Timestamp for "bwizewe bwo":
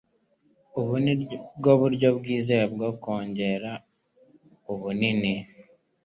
2.17-2.89